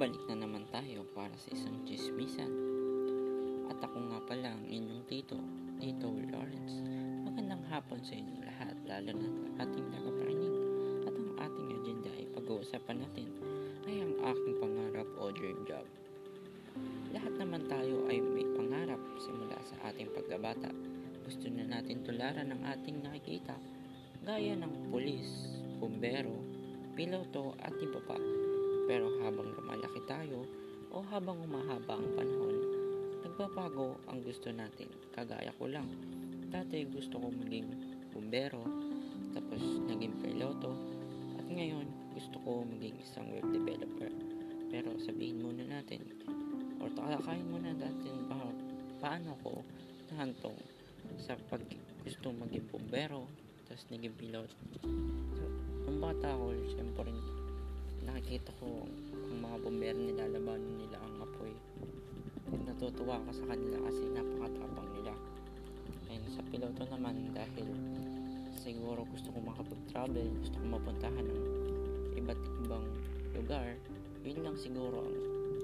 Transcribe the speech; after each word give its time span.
Nagbabalik 0.00 0.32
na 0.32 0.48
naman 0.48 0.64
tayo 0.72 1.04
para 1.12 1.36
sa 1.36 1.52
isang 1.52 1.84
chismisan. 1.84 2.48
At 3.68 3.84
ako 3.84 4.00
nga 4.08 4.24
pala 4.24 4.56
ang 4.56 4.64
inyong 4.64 5.04
tito, 5.04 5.36
Tito 5.76 6.08
Lawrence. 6.32 6.80
Magandang 7.28 7.60
hapon 7.68 8.00
sa 8.00 8.16
inyong 8.16 8.40
lahat, 8.40 8.72
lalo 8.88 9.12
na 9.12 9.28
sa 9.28 9.68
ating 9.68 9.86
nakapakinig. 9.92 10.56
At 11.04 11.12
ang 11.20 11.30
ating 11.36 11.68
agenda 11.76 12.10
ay 12.16 12.24
pag-uusapan 12.32 12.96
natin 12.96 13.28
ay 13.84 14.00
ang 14.00 14.16
aking 14.24 14.54
pangarap 14.56 15.08
o 15.20 15.28
dream 15.36 15.60
job. 15.68 15.84
Lahat 17.12 17.36
naman 17.36 17.68
tayo 17.68 18.08
ay 18.08 18.24
may 18.24 18.48
pangarap 18.56 19.04
simula 19.20 19.60
sa 19.68 19.92
ating 19.92 20.08
pagkabata. 20.16 20.72
Gusto 21.28 21.44
na 21.52 21.68
natin 21.68 22.00
tularan 22.08 22.48
ang 22.48 22.64
ating 22.72 23.04
nakikita, 23.04 23.52
gaya 24.24 24.56
ng 24.56 24.88
pulis, 24.88 25.28
bumbero, 25.76 26.40
piloto 26.96 27.52
at 27.60 27.76
iba 27.76 28.00
pa. 28.08 28.16
Pero 28.90 29.06
habang 29.22 29.54
lumalaki 29.54 30.02
tayo 30.02 30.42
o 30.90 30.98
habang 31.14 31.38
umahaba 31.46 31.94
ang 31.94 32.10
panahon, 32.18 32.58
nagbabago 33.22 33.94
ang 34.10 34.18
gusto 34.26 34.50
natin. 34.50 34.90
Kagaya 35.14 35.54
ko 35.62 35.70
lang. 35.70 35.86
Dati 36.50 36.82
gusto 36.90 37.22
ko 37.22 37.30
maging 37.30 37.70
bumbero, 38.10 38.66
tapos 39.30 39.62
naging 39.86 40.10
piloto, 40.18 40.74
at 41.38 41.46
ngayon 41.46 41.86
gusto 42.18 42.34
ko 42.42 42.66
maging 42.66 42.98
isang 42.98 43.30
web 43.30 43.46
developer. 43.54 44.10
Pero 44.74 44.90
sabihin 44.98 45.38
muna 45.38 45.70
natin, 45.70 46.02
o 46.82 46.90
talakayin 46.90 47.46
muna 47.46 47.70
natin 47.70 48.26
ba, 48.26 48.42
paano 48.98 49.38
ko 49.46 49.62
nahantong 50.10 50.58
sa 51.14 51.38
pag 51.46 51.62
gusto 52.02 52.34
maging 52.34 52.66
bumbero, 52.66 53.22
tapos 53.70 53.86
naging 53.94 54.18
piloto. 54.18 54.58
So, 55.38 55.46
nung 55.86 56.02
bata 56.02 56.34
ako, 56.34 56.58
siyempre 56.74 57.14
nakikita 58.04 58.50
ko 58.60 58.84
ang 59.30 59.38
mga 59.42 59.56
bumbero 59.60 59.98
nilalabanan 59.98 60.74
nila 60.80 60.96
ang 61.00 61.14
apoy. 61.24 61.52
Natutuwa 62.66 63.20
ako 63.20 63.30
sa 63.36 63.44
kanila 63.54 63.76
kasi 63.86 64.02
napakatapang 64.10 64.88
nila. 64.96 65.14
And 66.10 66.24
sa 66.32 66.42
piloto 66.50 66.82
naman 66.88 67.30
dahil 67.36 67.68
siguro 68.60 69.06
gusto 69.08 69.32
ko 69.32 69.38
makapag-travel, 69.40 70.26
gusto 70.42 70.56
ko 70.58 70.66
mapuntahan 70.68 71.26
ng 71.26 71.42
iba't 72.18 72.40
ibang 72.66 72.86
lugar. 73.34 73.76
Yun 74.26 74.44
lang 74.44 74.56
siguro 74.60 75.06
ang 75.06 75.16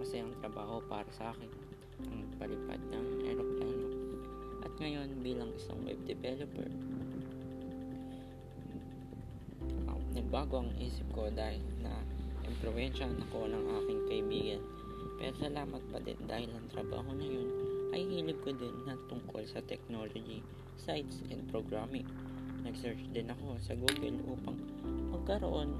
masayang 0.00 0.32
trabaho 0.40 0.80
para 0.88 1.08
sa 1.12 1.34
akin. 1.36 1.50
Ang 2.08 2.30
palipad 2.38 2.80
ng 2.94 3.06
aeroplano. 3.26 3.86
At 4.62 4.72
ngayon 4.78 5.20
bilang 5.20 5.50
isang 5.58 5.82
web 5.82 5.98
developer, 6.06 6.70
uh, 9.90 10.00
nagbago 10.14 10.62
ang 10.62 10.70
isip 10.78 11.06
ko 11.10 11.26
dahil 11.34 11.62
na 11.82 11.98
impluensyahan 12.48 13.20
ako 13.28 13.48
ng 13.52 13.64
aking 13.82 14.00
kaibigan. 14.08 14.62
Pero 15.18 15.32
salamat 15.36 15.82
pa 15.92 15.98
din 16.00 16.20
dahil 16.24 16.50
ang 16.54 16.66
trabaho 16.72 17.10
na 17.12 17.26
yun 17.26 17.48
ay 17.92 18.02
hilig 18.04 18.38
ko 18.44 18.52
din 18.54 18.74
na 18.84 18.96
tungkol 19.08 19.42
sa 19.48 19.60
technology, 19.64 20.40
sites, 20.80 21.20
and 21.28 21.44
programming. 21.52 22.06
Nag-search 22.64 23.00
din 23.12 23.28
ako 23.28 23.56
sa 23.62 23.76
Google 23.76 24.18
upang 24.28 24.58
magkaroon 25.14 25.72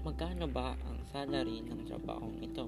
magkano 0.00 0.48
ba 0.48 0.72
ang 0.88 0.96
salary 1.12 1.60
ng 1.60 1.84
trabahong 1.84 2.40
ito. 2.40 2.64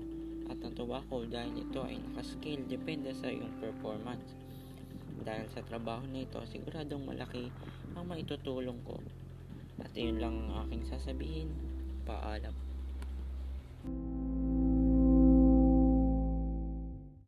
At 0.52 0.60
natuwa 0.60 1.00
ko 1.08 1.24
dahil 1.24 1.64
ito 1.64 1.80
ay 1.80 1.96
nakascale 1.96 2.68
depende 2.68 3.16
sa 3.16 3.32
iyong 3.32 3.56
performance. 3.56 4.36
Dahil 5.24 5.48
sa 5.48 5.64
trabaho 5.64 6.04
na 6.12 6.28
ito, 6.28 6.44
siguradong 6.44 7.08
malaki 7.08 7.48
ang 7.96 8.04
maitutulong 8.04 8.76
ko. 8.84 9.00
At 9.80 9.96
yun 9.96 10.20
lang 10.20 10.44
ang 10.44 10.68
aking 10.68 10.84
sasabihin. 10.92 11.71
Paalam. 12.06 12.71